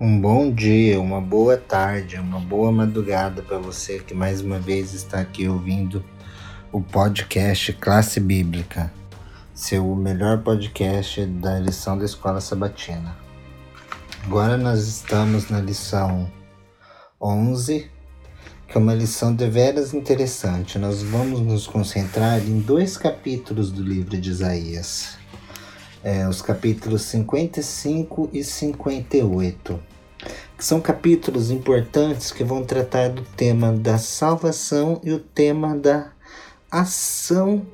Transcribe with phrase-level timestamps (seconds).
[0.00, 4.94] Um bom dia, uma boa tarde, uma boa madrugada para você que mais uma vez
[4.94, 6.04] está aqui ouvindo
[6.70, 8.92] o podcast Classe Bíblica,
[9.52, 13.16] seu melhor podcast da lição da Escola Sabatina.
[14.24, 16.30] Agora nós estamos na lição
[17.20, 17.90] 11,
[18.68, 20.78] que é uma lição deveras interessante.
[20.78, 25.18] Nós vamos nos concentrar em dois capítulos do livro de Isaías
[26.02, 29.80] é, os capítulos 55 e 58,
[30.56, 36.12] que são capítulos importantes que vão tratar do tema da salvação e o tema da
[36.70, 37.66] ação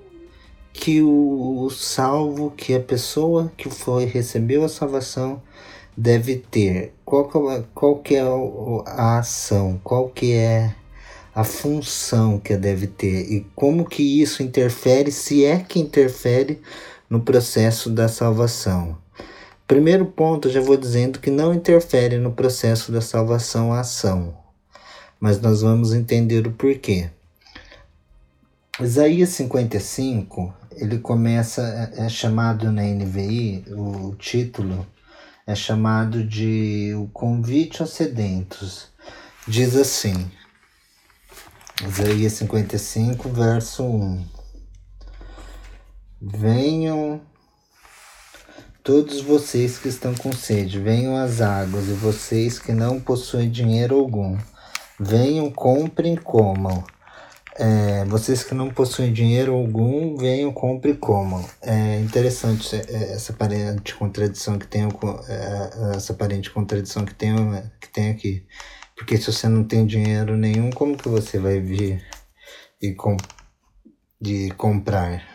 [0.73, 5.41] que o, salvo, que a pessoa que foi recebeu a salvação
[5.97, 6.93] deve ter.
[7.05, 8.23] Qual que é, qual que é
[8.87, 9.81] a ação?
[9.83, 10.75] Qual que é
[11.35, 16.61] a função que deve ter e como que isso interfere, se é que interfere
[17.15, 18.99] no processo da salvação.
[19.69, 24.37] Primeiro ponto, já vou dizendo que não interfere no processo da salvação a ação,
[25.21, 27.09] mas nós vamos entender o porquê.
[28.81, 34.85] Isaías 55, ele começa, é, é chamado na NVI, o título
[35.47, 38.89] é chamado de O Convite aos Sedentos.
[39.47, 40.29] Diz assim,
[41.81, 44.44] Isaías 55, verso 1.
[46.21, 47.21] Venham
[48.83, 53.99] todos vocês que estão com sede, venham às águas, e vocês que não possuem dinheiro
[53.99, 54.39] algum,
[55.01, 56.85] venham, comprem, comam.
[57.57, 61.45] É, vocês que não possuem dinheiro algum, venham, comprem e comam.
[61.63, 67.35] É interessante é, essa aparente contradição que tem, é, essa aparente contradição que tem,
[67.81, 68.47] que tem aqui.
[68.97, 72.05] Porque se você não tem dinheiro nenhum, como que você vai vir
[72.83, 73.17] e com,
[74.21, 75.34] de comprar?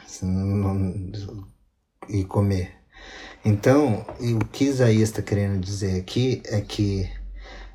[2.07, 2.71] E comer.
[3.43, 7.09] Então, o que Isaías está querendo dizer aqui é que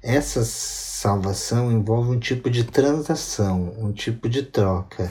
[0.03, 5.11] essa salvação envolve um tipo de transação, um tipo de troca.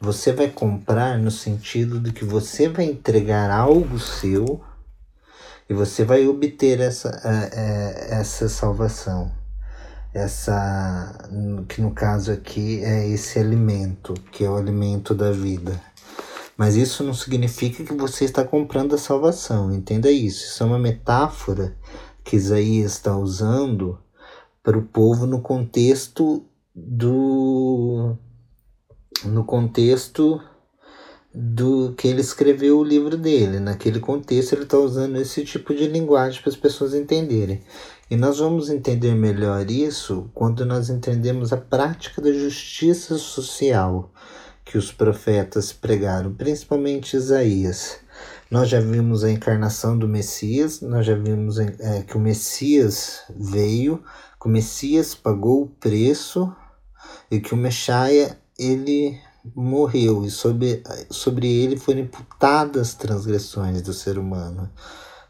[0.00, 4.60] Você vai comprar no sentido de que você vai entregar algo seu
[5.68, 7.08] e você vai obter essa,
[8.10, 9.30] essa salvação.
[10.12, 11.28] Essa,
[11.68, 15.80] que no caso aqui é esse alimento, que é o alimento da vida.
[16.56, 20.44] Mas isso não significa que você está comprando a salvação, entenda isso.
[20.44, 21.76] Isso é uma metáfora
[22.22, 23.98] que Isaías está usando
[24.62, 26.44] para o povo no contexto
[26.74, 28.16] do
[29.24, 30.40] no contexto
[31.34, 33.58] do que ele escreveu o livro dele.
[33.58, 37.62] Naquele contexto, ele está usando esse tipo de linguagem para as pessoas entenderem.
[38.08, 44.12] E nós vamos entender melhor isso quando nós entendemos a prática da justiça social
[44.64, 47.98] que os profetas pregaram, principalmente Isaías.
[48.50, 54.02] Nós já vimos a encarnação do Messias, nós já vimos é, que o Messias veio,
[54.40, 56.54] que o Messias pagou o preço
[57.30, 59.18] e que o Messias ele
[59.54, 64.70] morreu e sobre, sobre ele foram imputadas as transgressões do ser humano,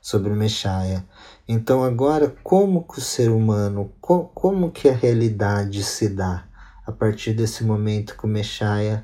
[0.00, 1.02] sobre o Messias.
[1.48, 6.46] Então agora como que o ser humano, co, como que a realidade se dá
[6.86, 9.00] a partir desse momento que o Messias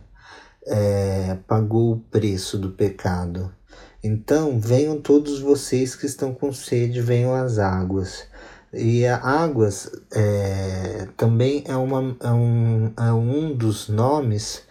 [0.67, 3.53] é, pagou o preço do pecado.
[4.03, 8.25] Então venham todos vocês que estão com sede, venham às águas.
[8.73, 14.63] E a águas é, também é, uma, é, um, é um dos nomes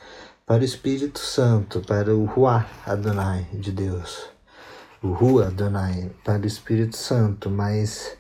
[0.46, 4.26] para o Espírito Santo, para o Ruá Adonai de Deus.
[5.04, 8.18] O Rua Adonai, para o Espírito Santo, mas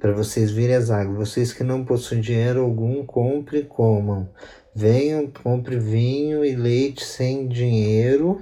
[0.00, 1.28] para vocês virem as águas.
[1.30, 4.28] Vocês que não possuem dinheiro algum, compre e comam.
[4.74, 8.40] Venham, compre vinho e leite sem dinheiro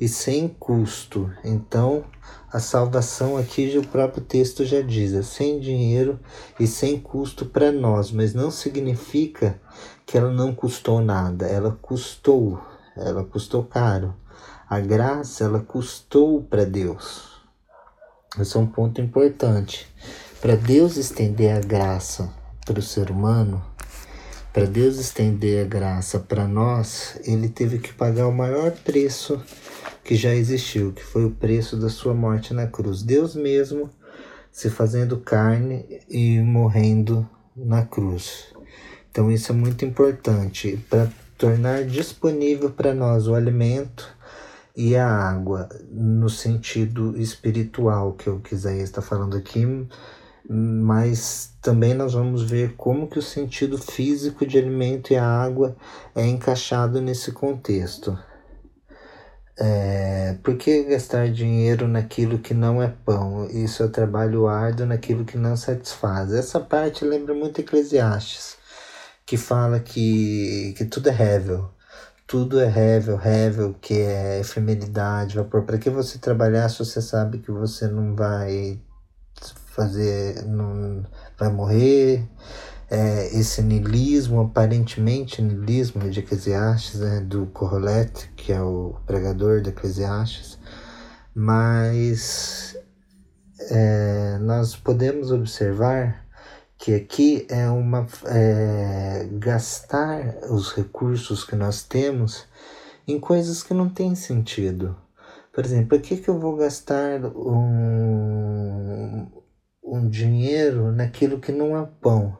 [0.00, 1.30] e sem custo.
[1.44, 2.04] Então,
[2.52, 6.18] a salvação aqui o próprio texto já diz, é sem dinheiro
[6.58, 9.60] e sem custo para nós, mas não significa
[10.06, 12.60] que ela não custou nada, ela custou,
[12.96, 14.14] ela custou caro.
[14.68, 17.38] A graça, ela custou para Deus.
[18.38, 19.86] Esse é um ponto importante.
[20.40, 22.32] Para Deus estender a graça
[22.64, 23.62] para o ser humano,
[24.58, 29.40] para Deus estender a graça para nós, ele teve que pagar o maior preço
[30.02, 33.04] que já existiu, que foi o preço da sua morte na cruz.
[33.04, 33.88] Deus mesmo
[34.50, 37.24] se fazendo carne e morrendo
[37.54, 38.46] na cruz.
[39.08, 44.12] Então isso é muito importante para tornar disponível para nós o alimento
[44.76, 49.64] e a água no sentido espiritual que o Isaías está falando aqui
[50.48, 55.76] mas também nós vamos ver como que o sentido físico de alimento e a água
[56.14, 58.18] é encaixado nesse contexto.
[59.58, 64.86] É, É, por que gastar dinheiro naquilo que não é pão e seu trabalho árduo
[64.86, 66.32] naquilo que não satisfaz?
[66.32, 68.58] Essa parte lembra muito Eclesiastes,
[69.26, 71.70] que fala que, que tudo é rével.
[72.26, 75.64] Tudo é rével, rével, que é efemeridade, vapor.
[75.64, 78.80] Para que você trabalhar se você sabe que você não vai
[79.82, 81.04] fazer, não
[81.38, 82.28] vai morrer?
[82.90, 89.70] é, esse nilismo, aparentemente nilismo de Eclesiastes, né, do Corrolete, que é o pregador de
[89.70, 90.58] Eclesiastes,
[91.34, 92.76] mas
[93.70, 96.26] é, nós podemos observar
[96.78, 102.46] que aqui é uma é, gastar os recursos que nós temos
[103.06, 104.96] em coisas que não têm sentido.
[105.52, 108.67] Por exemplo, por que, que eu vou gastar um,
[109.90, 112.36] um dinheiro naquilo que não é pão?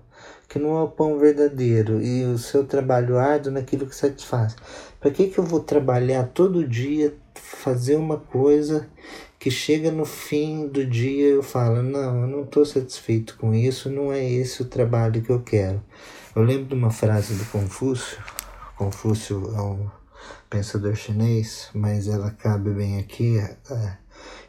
[0.48, 4.56] que não é o pão verdadeiro e o seu trabalho árduo naquilo que satisfaz.
[4.98, 8.88] Para que, que eu vou trabalhar todo dia, fazer uma coisa
[9.38, 13.90] que chega no fim do dia eu falo, não, eu não estou satisfeito com isso,
[13.90, 15.82] não é esse o trabalho que eu quero.
[16.34, 18.18] Eu lembro de uma frase do Confúcio,
[18.76, 19.97] Confúcio é um
[20.48, 23.38] pensador chinês, mas ela cabe bem aqui.
[23.38, 23.96] É,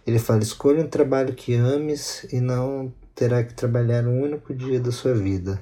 [0.05, 4.79] ele fala, escolha um trabalho que ames e não terá que trabalhar um único dia
[4.79, 5.61] da sua vida.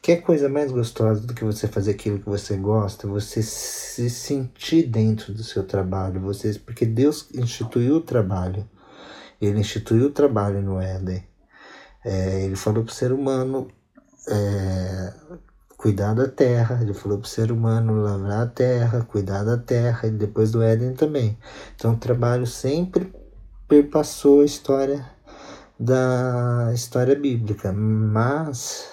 [0.00, 4.86] Que coisa mais gostosa do que você fazer aquilo que você gosta, você se sentir
[4.86, 8.68] dentro do seu trabalho, você, porque Deus instituiu o trabalho.
[9.40, 11.24] Ele instituiu o trabalho no Éden.
[12.04, 13.68] É, ele falou para o ser humano
[14.28, 15.14] é,
[15.84, 20.08] cuidar da terra, ele falou para o ser humano lavrar a terra, cuidar da terra,
[20.08, 21.36] e depois do Éden também.
[21.76, 23.12] Então o trabalho sempre
[23.68, 25.04] perpassou a história
[25.78, 28.88] da história bíblica, mas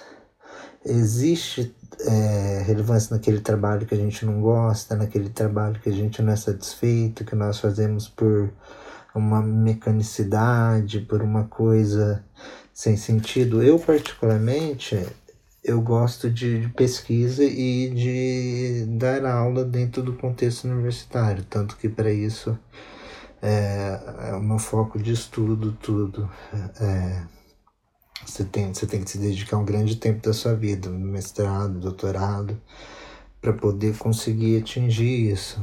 [0.84, 6.20] existe é, relevância naquele trabalho que a gente não gosta, naquele trabalho que a gente
[6.20, 8.52] não é satisfeito, que nós fazemos por
[9.14, 12.22] uma mecanicidade, por uma coisa
[12.74, 13.62] sem sentido.
[13.62, 15.06] Eu, particularmente,
[15.62, 22.12] eu gosto de, pesquisa e de dar aula dentro do contexto universitário, tanto que para
[22.12, 22.58] isso
[23.40, 26.28] é, é o meu foco de estudo, tudo.
[26.80, 27.22] É,
[28.24, 32.60] você tem, você tem que se dedicar um grande tempo da sua vida, mestrado, doutorado,
[33.40, 35.60] para poder conseguir atingir isso.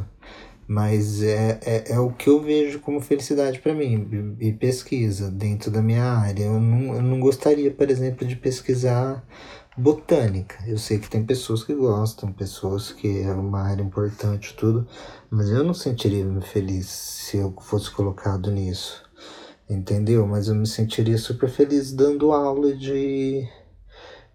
[0.68, 5.72] Mas é, é, é o que eu vejo como felicidade para mim, e pesquisa dentro
[5.72, 6.44] da minha área.
[6.44, 9.26] Eu não, eu não gostaria, por exemplo, de pesquisar
[9.80, 10.56] botânica.
[10.68, 14.88] Eu sei que tem pessoas que gostam, pessoas que é uma área importante, tudo,
[15.30, 19.10] mas eu não sentiria me feliz se eu fosse colocado nisso
[19.70, 20.26] entendeu?
[20.26, 23.48] Mas eu me sentiria super feliz dando aula de,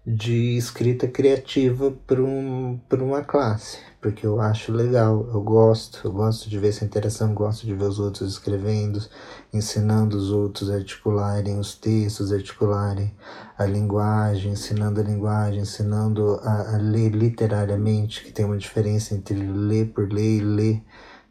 [0.07, 6.51] de escrita criativa para um, uma classe, porque eu acho legal, eu gosto, eu gosto
[6.51, 9.03] de ver essa interação, gosto de ver os outros escrevendo,
[9.51, 13.15] ensinando os outros a articularem os textos, articularem
[13.57, 19.35] a linguagem, ensinando a linguagem, ensinando a, a ler literariamente, que tem uma diferença entre
[19.35, 20.83] ler por ler e ler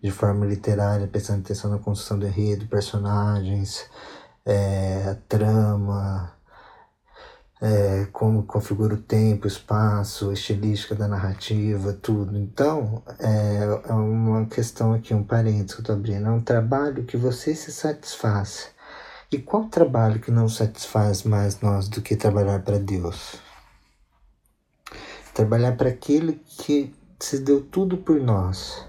[0.02, 3.86] de forma literária, prestando atenção na construção do enredo, personagens,
[4.46, 6.34] é, trama,
[7.62, 12.38] é, como configura o tempo, espaço, a estilística da narrativa, tudo.
[12.38, 16.28] Então, é, é uma questão aqui, um parênteses que eu estou abrindo.
[16.28, 18.70] É um trabalho que você se satisfaz.
[19.32, 23.36] E qual trabalho que não satisfaz mais nós do que trabalhar para Deus?
[25.34, 28.86] Trabalhar para aquele que se deu tudo por nós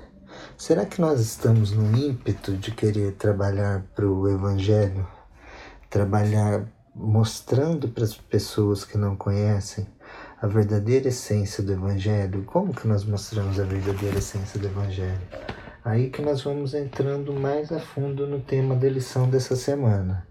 [0.56, 5.06] Será que nós estamos no ímpeto de querer trabalhar para o Evangelho?
[5.90, 9.86] Trabalhar mostrando para as pessoas que não conhecem
[10.40, 12.44] a verdadeira essência do Evangelho?
[12.44, 15.20] Como que nós mostramos a verdadeira essência do Evangelho?
[15.84, 20.26] Aí que nós vamos entrando mais a fundo no tema da lição dessa semana,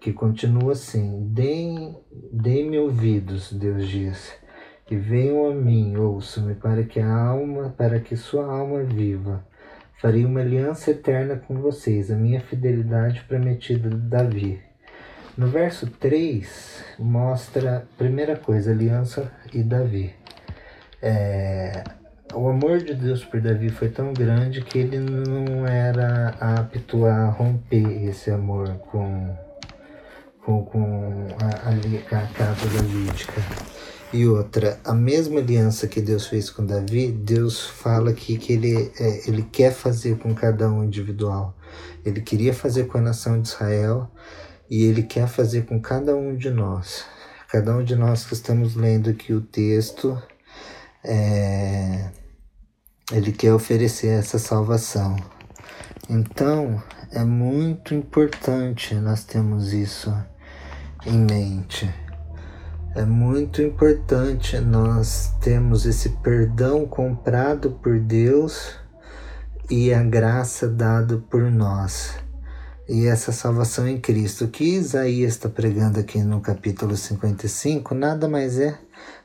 [0.00, 1.96] que continua assim: Deem-me
[2.32, 4.32] deem ouvidos, Deus diz
[4.86, 9.46] que venham a mim, ouçam-me, para que a alma, para que sua alma viva.
[10.00, 14.71] Farei uma aliança eterna com vocês, a minha fidelidade prometida de Davi.
[15.36, 20.14] No verso 3 mostra, primeira coisa, aliança e Davi.
[21.00, 21.82] É,
[22.34, 27.30] o amor de Deus por Davi foi tão grande que ele não era apto a
[27.30, 29.34] romper esse amor com,
[30.44, 33.40] com, com a, a, a casa davídica.
[34.12, 38.92] E outra, a mesma aliança que Deus fez com Davi, Deus fala aqui que ele,
[39.00, 41.56] é, ele quer fazer com cada um individual.
[42.04, 44.10] Ele queria fazer com a nação de Israel
[44.72, 47.04] e ele quer fazer com cada um de nós.
[47.50, 50.18] Cada um de nós que estamos lendo aqui o texto,
[51.04, 52.10] é,
[53.12, 55.14] ele quer oferecer essa salvação.
[56.08, 60.10] Então, é muito importante nós termos isso
[61.04, 61.92] em mente.
[62.94, 68.74] É muito importante nós termos esse perdão comprado por Deus
[69.68, 72.22] e a graça dada por nós.
[72.88, 74.48] E essa salvação em Cristo.
[74.48, 78.78] Que Isaías está pregando aqui no capítulo 55 nada mais é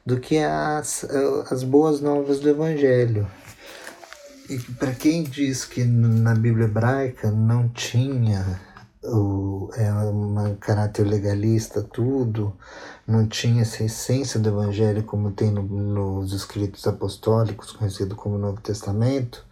[0.05, 1.05] do que as,
[1.51, 3.27] as boas novas do Evangelho.
[4.49, 8.61] E para quem diz que na Bíblia hebraica não tinha
[9.03, 12.55] o, é um caráter legalista, tudo,
[13.05, 18.61] não tinha essa essência do Evangelho como tem no, nos escritos apostólicos, conhecido como Novo
[18.61, 19.45] Testamento,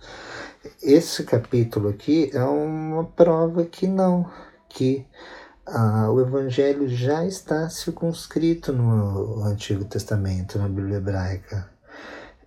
[0.82, 4.30] esse capítulo aqui é uma prova que não,
[4.70, 5.06] que
[5.66, 11.70] ah, o Evangelho já está circunscrito no Antigo Testamento, na Bíblia hebraica.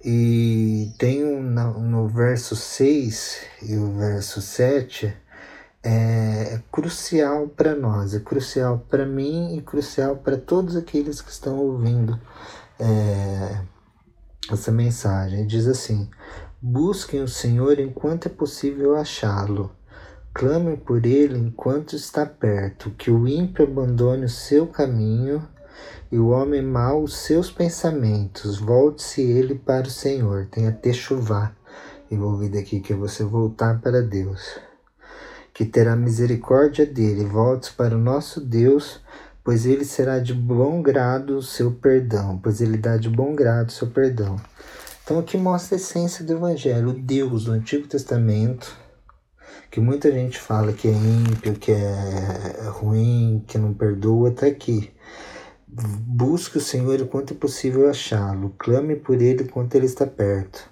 [0.04, 5.12] E tem um, no verso 6 e o verso 7
[5.82, 11.58] é crucial para nós, é crucial para mim e crucial para todos aqueles que estão
[11.58, 12.20] ouvindo
[12.78, 13.60] é,
[14.52, 15.46] essa mensagem.
[15.46, 16.08] Diz assim:
[16.60, 19.70] Busquem o Senhor enquanto é possível achá-lo.
[20.34, 25.46] Clamem por ele enquanto está perto, que o ímpio abandone o seu caminho
[26.10, 28.58] e o homem mau os seus pensamentos.
[28.58, 30.48] Volte-se ele para o Senhor.
[30.50, 31.52] Tenha techuvá
[32.10, 34.58] envolvido aqui, que é você voltar para Deus.
[35.54, 37.24] Que terá misericórdia dele.
[37.24, 39.00] Volte para o nosso Deus,
[39.44, 43.68] pois ele será de bom grado o seu perdão, pois ele dá de bom grado
[43.68, 44.40] o seu perdão.
[45.08, 46.90] Então aqui mostra a essência do Evangelho.
[46.90, 48.76] O Deus do Antigo Testamento,
[49.70, 54.92] que muita gente fala que é ímpio, que é ruim, que não perdoa, está aqui.
[55.66, 60.62] Busque o Senhor enquanto é possível achá-lo, clame por ele enquanto ele está perto.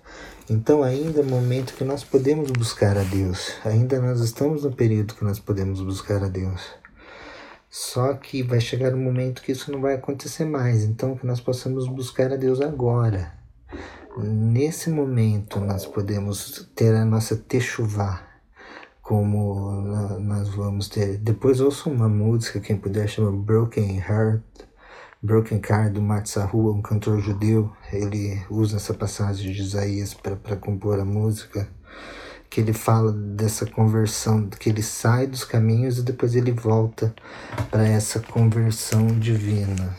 [0.51, 4.71] Então, ainda é o momento que nós podemos buscar a Deus, ainda nós estamos no
[4.71, 6.61] período que nós podemos buscar a Deus.
[7.71, 11.41] Só que vai chegar um momento que isso não vai acontecer mais, então que nós
[11.41, 13.36] possamos buscar a Deus agora.
[14.19, 18.23] Nesse momento nós podemos ter a nossa techuvá,
[19.03, 19.83] como
[20.21, 21.19] nós vamos ter.
[21.19, 24.43] Depois ouço uma música, quem puder, chama Broken Heart,
[25.23, 30.99] Broken Car do Matsahua, um cantor judeu, ele usa essa passagem de Isaías para compor
[30.99, 31.69] a música,
[32.49, 37.15] que ele fala dessa conversão, que ele sai dos caminhos e depois ele volta
[37.71, 39.95] para essa conversão divina,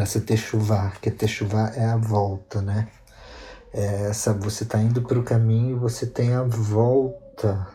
[0.00, 2.88] essa techuvá, que techuvá é a volta, né?
[3.72, 7.68] É essa, você está indo para o caminho e você tem a volta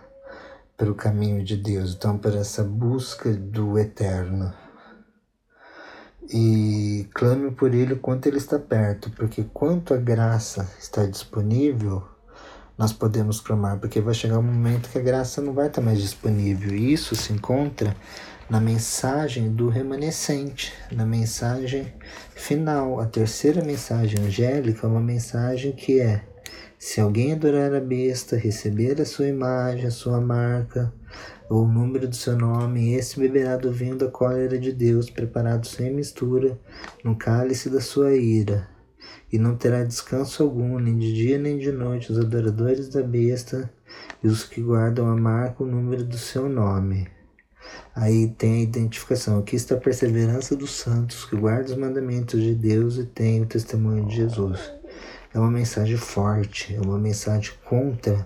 [0.75, 4.53] para o caminho de Deus, então para essa busca do eterno
[6.29, 12.03] e clame por ele quanto ele está perto, porque quanto a graça está disponível,
[12.77, 16.01] nós podemos clamar, porque vai chegar um momento que a graça não vai estar mais
[16.01, 16.73] disponível.
[16.73, 17.95] E isso se encontra
[18.49, 21.93] na mensagem do remanescente, na mensagem
[22.35, 22.99] final.
[22.99, 26.23] A terceira mensagem angélica é uma mensagem que é:
[26.77, 30.93] se alguém adorar a besta, receber a sua imagem, a sua marca,
[31.49, 35.65] ou o número do seu nome, esse beberá do vinho da cólera de Deus, preparado
[35.65, 36.59] sem mistura,
[37.03, 38.67] no cálice da sua ira.
[39.31, 43.71] E não terá descanso algum, nem de dia nem de noite, os adoradores da besta
[44.23, 47.07] e os que guardam a marca o número do seu nome.
[47.95, 49.39] Aí tem a identificação.
[49.39, 53.45] Aqui está a perseverança dos santos que guardam os mandamentos de Deus e tem o
[53.45, 54.71] testemunho de Jesus.
[55.33, 58.25] É uma mensagem forte, é uma mensagem contra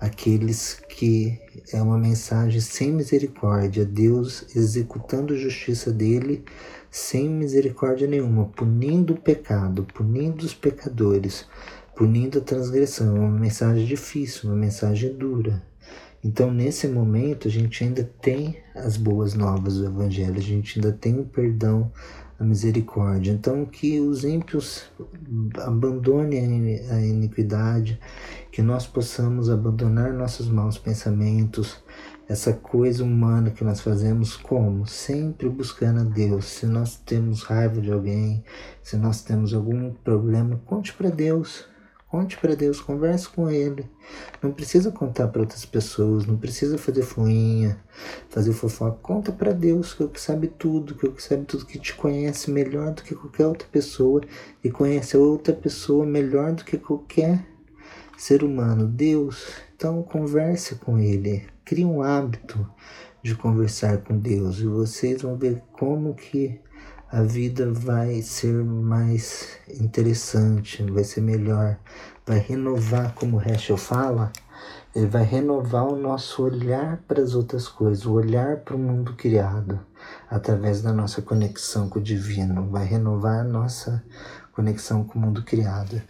[0.00, 1.38] aqueles que
[1.72, 6.44] é uma mensagem sem misericórdia, Deus executando a justiça dele
[6.90, 11.46] sem misericórdia nenhuma, punindo o pecado, punindo os pecadores,
[11.94, 13.16] punindo a transgressão.
[13.16, 15.62] É uma mensagem difícil, uma mensagem dura.
[16.24, 20.92] Então, nesse momento, a gente ainda tem as boas novas do Evangelho, a gente ainda
[20.92, 21.90] tem o perdão,
[22.38, 23.32] a misericórdia.
[23.32, 24.84] Então, que os ímpios
[25.64, 27.98] abandonem a iniquidade,
[28.52, 31.82] que nós possamos abandonar nossos maus pensamentos,
[32.28, 34.86] essa coisa humana que nós fazemos como?
[34.86, 36.46] Sempre buscando a Deus.
[36.46, 38.44] Se nós temos raiva de alguém,
[38.80, 41.71] se nós temos algum problema, conte para Deus.
[42.12, 43.86] Conte para Deus, converse com Ele.
[44.42, 47.82] Não precisa contar para outras pessoas, não precisa fazer fuinha,
[48.28, 48.98] fazer fofoca.
[49.00, 51.64] Conta para Deus, que é o que sabe tudo, que é o que sabe tudo,
[51.64, 54.20] que te conhece melhor do que qualquer outra pessoa
[54.62, 57.46] e conhece outra pessoa melhor do que qualquer
[58.18, 58.86] ser humano.
[58.86, 62.70] Deus, então converse com Ele, crie um hábito
[63.22, 66.60] de conversar com Deus e vocês vão ver como que
[67.12, 71.78] a vida vai ser mais interessante, vai ser melhor,
[72.26, 74.32] vai renovar, como o Heschel fala,
[74.96, 79.12] Ele vai renovar o nosso olhar para as outras coisas, o olhar para o mundo
[79.12, 79.78] criado,
[80.30, 82.70] através da nossa conexão com o divino.
[82.70, 84.02] Vai renovar a nossa
[84.54, 86.00] conexão com o mundo criado.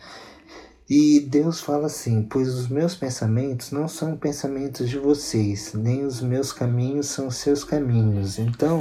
[0.88, 6.20] E Deus fala assim: Pois os meus pensamentos não são pensamentos de vocês, nem os
[6.20, 8.38] meus caminhos são seus caminhos.
[8.38, 8.78] Então,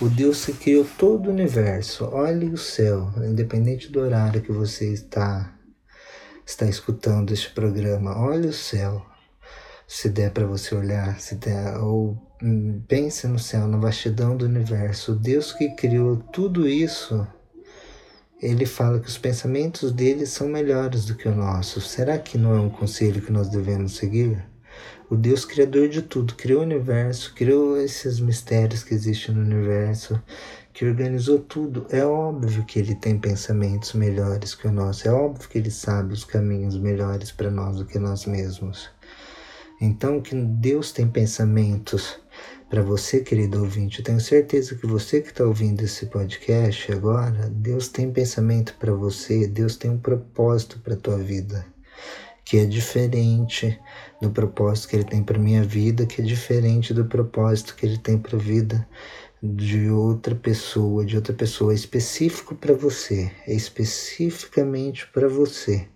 [0.00, 4.92] o Deus que criou todo o universo, olhe o céu, independente do horário que você
[4.92, 5.54] está
[6.46, 9.06] está escutando este programa, olhe o céu.
[9.86, 14.46] Se der para você olhar, se der, ou hum, pense no céu, na vastidão do
[14.46, 15.12] universo.
[15.12, 17.26] O Deus que criou tudo isso
[18.42, 21.80] ele fala que os pensamentos dele são melhores do que o nosso.
[21.80, 24.42] Será que não é um conselho que nós devemos seguir?
[25.10, 30.22] O Deus Criador de tudo, criou o universo, criou esses mistérios que existem no universo,
[30.72, 31.84] que organizou tudo.
[31.90, 36.12] É óbvio que ele tem pensamentos melhores que o nosso, é óbvio que ele sabe
[36.12, 38.88] os caminhos melhores para nós do que nós mesmos.
[39.80, 42.16] Então, que Deus tem pensamentos
[42.68, 43.98] para você, querido ouvinte.
[43.98, 48.92] Eu tenho certeza que você que está ouvindo esse podcast agora, Deus tem pensamento para
[48.92, 51.66] você, Deus tem um propósito para a tua vida,
[52.44, 53.78] que é diferente
[54.20, 57.98] do propósito que Ele tem para minha vida, que é diferente do propósito que Ele
[57.98, 58.86] tem para a vida
[59.42, 65.88] de outra pessoa, de outra pessoa, é específico para você, é especificamente para você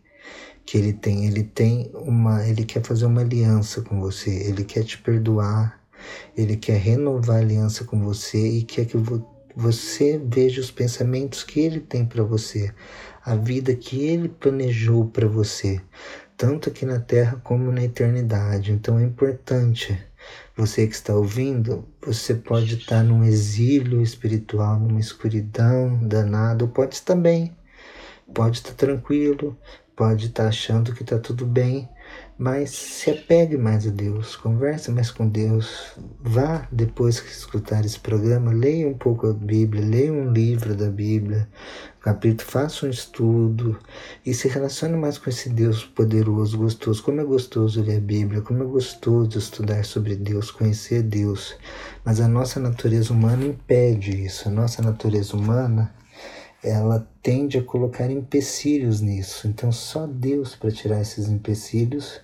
[0.64, 4.82] que ele tem, ele tem uma, ele quer fazer uma aliança com você, ele quer
[4.82, 5.78] te perdoar,
[6.36, 8.96] ele quer renovar a aliança com você e quer que
[9.54, 12.72] você veja os pensamentos que ele tem para você,
[13.24, 15.80] a vida que ele planejou para você,
[16.36, 18.72] tanto aqui na terra como na eternidade.
[18.72, 19.98] Então é importante.
[20.56, 26.94] Você que está ouvindo, você pode estar num exílio espiritual, numa escuridão danada, ou pode
[26.94, 27.54] estar bem,
[28.32, 29.56] pode estar tranquilo,
[29.94, 31.88] pode estar achando que está tudo bem,
[32.36, 37.98] mas se apegue mais a Deus, converse mais com Deus, vá depois que escutar esse
[37.98, 41.48] programa, leia um pouco a Bíblia, leia um livro da Bíblia,
[42.04, 43.78] capítulo, faça um estudo
[44.26, 47.02] e se relacione mais com esse Deus poderoso, gostoso.
[47.02, 51.56] Como é gostoso ler a Bíblia, como é gostoso estudar sobre Deus, conhecer Deus.
[52.04, 54.46] Mas a nossa natureza humana impede isso.
[54.48, 55.94] A nossa natureza humana
[56.62, 59.48] ela tende a colocar empecilhos nisso.
[59.48, 62.20] Então, só Deus para tirar esses empecilhos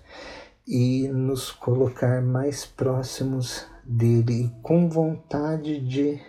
[0.68, 6.20] e nos colocar mais próximos dele e com vontade de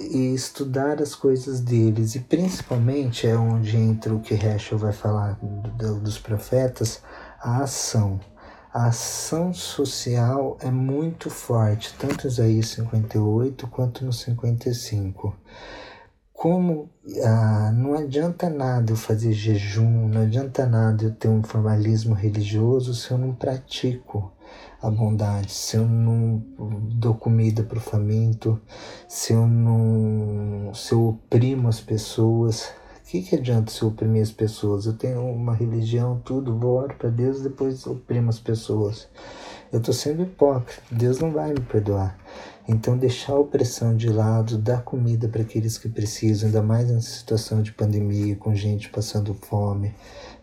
[0.00, 6.00] estudar as coisas deles e principalmente é onde entra o que Heschel vai falar do,
[6.00, 7.02] dos profetas,
[7.40, 8.20] a ação.
[8.72, 15.34] A ação social é muito forte, tanto em Isaías 58 quanto no 55
[16.40, 16.88] como
[17.22, 22.94] ah, não adianta nada eu fazer jejum, não adianta nada eu ter um formalismo religioso
[22.94, 24.32] se eu não pratico
[24.82, 26.42] a bondade, se eu não
[26.94, 28.60] dou comida para o faminto,
[29.08, 32.72] se eu não se eu oprimo as pessoas.
[33.04, 34.86] O que, que adianta se eu oprimir as pessoas?
[34.86, 39.08] Eu tenho uma religião, tudo, vou orar para Deus depois oprimo as pessoas.
[39.72, 42.16] Eu estou sendo hipócrita, Deus não vai me perdoar.
[42.68, 47.10] Então, deixar a opressão de lado, dar comida para aqueles que precisam, ainda mais nessa
[47.10, 49.92] situação de pandemia, com gente passando fome,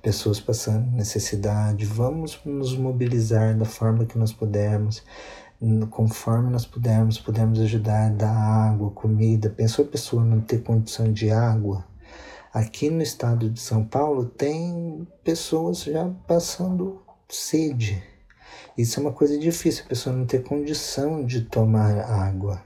[0.02, 1.86] pessoas passando necessidade.
[1.86, 5.04] Vamos nos mobilizar da forma que nós pudermos,
[5.90, 9.50] conforme nós pudermos, pudermos ajudar, dar água, comida.
[9.50, 11.86] Pensou a pessoa não ter condição de água?
[12.54, 18.02] Aqui no estado de São Paulo tem pessoas já passando sede
[18.78, 22.62] isso é uma coisa difícil, a pessoa não ter condição de tomar água.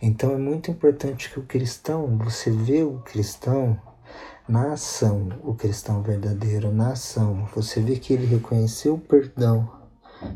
[0.00, 3.78] Então é muito importante que o cristão, você vê o cristão
[4.48, 7.46] na ação, o cristão verdadeiro na ação.
[7.54, 9.70] Você vê que ele reconheceu o perdão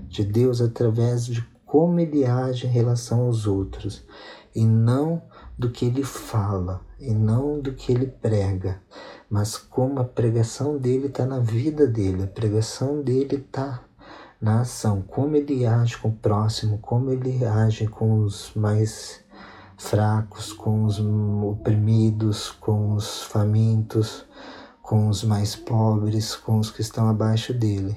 [0.09, 4.05] de Deus através de como ele age em relação aos outros
[4.55, 5.23] e não
[5.59, 8.81] do que ele fala e não do que ele prega,
[9.29, 13.85] mas como a pregação dele está na vida dele, a pregação dele está
[14.41, 19.21] na ação, como ele age com o próximo, como ele age com os mais
[19.79, 24.27] fracos, com os oprimidos, com os famintos,
[24.83, 27.97] com os mais pobres, com os que estão abaixo dele.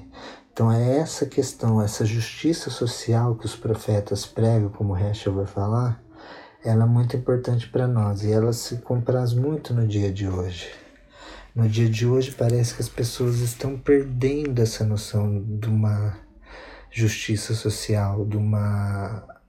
[0.53, 6.03] Então é essa questão, essa justiça social que os profetas pregam, como Heschel vai falar,
[6.63, 10.69] ela é muito importante para nós e ela se compraz muito no dia de hoje.
[11.55, 16.17] No dia de hoje parece que as pessoas estão perdendo essa noção de uma
[16.91, 19.40] justiça social, de uma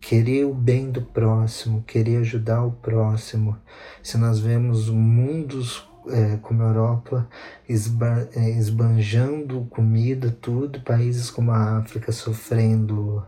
[0.00, 3.56] querer o bem do próximo, querer ajudar o próximo.
[4.02, 7.28] Se nós vemos mundos é, como a Europa
[7.68, 13.24] esba, é, esbanjando comida, tudo, países como a África sofrendo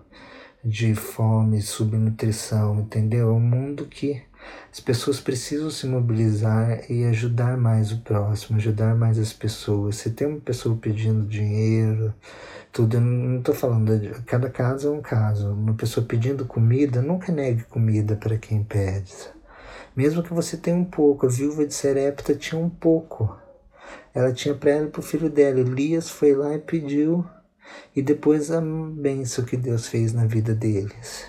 [0.65, 3.31] de fome, subnutrição, entendeu?
[3.31, 4.23] É um mundo que
[4.73, 9.97] as pessoas precisam se mobilizar e ajudar mais o próximo, ajudar mais as pessoas.
[9.97, 12.15] Se tem uma pessoa pedindo dinheiro,
[12.73, 15.53] tudo, eu não estou falando, de, cada caso é um caso.
[15.53, 19.13] Uma pessoa pedindo comida, nunca negue comida para quem pede.
[19.97, 23.37] Mesmo que você tenha um pouco, a viúva de Serepta tinha um pouco.
[24.15, 25.61] Ela tinha para ela e para o filho dela.
[25.61, 27.25] Elias foi lá e pediu
[27.95, 31.27] e depois a bênção que Deus fez na vida deles.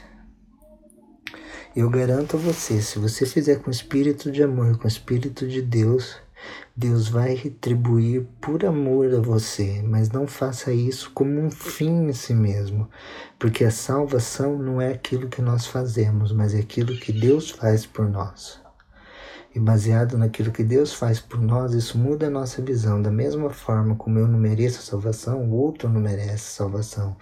[1.74, 6.18] Eu garanto a você, se você fizer com espírito de amor, com espírito de Deus,
[6.76, 12.12] Deus vai retribuir por amor a você, mas não faça isso como um fim em
[12.12, 12.90] si mesmo,
[13.40, 17.86] porque a salvação não é aquilo que nós fazemos, mas é aquilo que Deus faz
[17.86, 18.60] por nós.
[19.56, 23.02] E baseado naquilo que Deus faz por nós, isso muda a nossa visão.
[23.02, 27.16] Da mesma forma como eu não mereço salvação, o outro não merece salvação.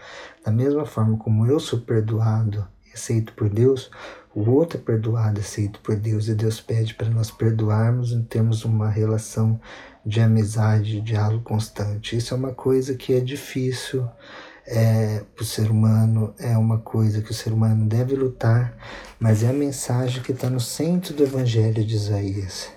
[0.43, 3.89] Da mesma forma como eu sou perdoado aceito por Deus,
[4.33, 6.27] o outro é perdoado e aceito por Deus.
[6.27, 9.59] E Deus pede para nós perdoarmos e termos uma relação
[10.05, 12.15] de amizade, de diálogo constante.
[12.15, 14.07] Isso é uma coisa que é difícil
[14.65, 18.77] é, para o ser humano, é uma coisa que o ser humano deve lutar,
[19.19, 22.69] mas é a mensagem que está no centro do Evangelho de Isaías.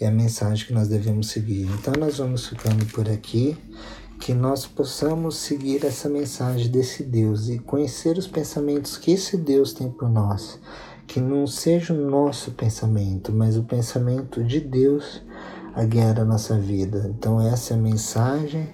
[0.00, 1.68] É a mensagem que nós devemos seguir.
[1.78, 3.56] Então nós vamos ficando por aqui,
[4.24, 9.74] que nós possamos seguir essa mensagem desse Deus e conhecer os pensamentos que esse Deus
[9.74, 10.58] tem por nós.
[11.06, 15.22] Que não seja o nosso pensamento, mas o pensamento de Deus
[15.74, 17.12] a guiar a nossa vida.
[17.14, 18.66] Então essa é a mensagem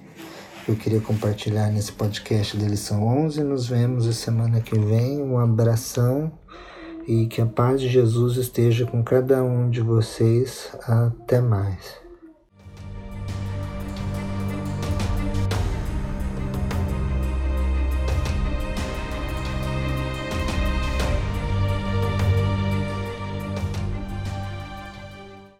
[0.67, 3.43] eu queria compartilhar nesse podcast da lição 11.
[3.43, 5.21] Nos vemos a semana que vem.
[5.21, 6.31] Um abração
[7.05, 10.69] e que a paz de Jesus esteja com cada um de vocês.
[10.87, 12.00] Até mais.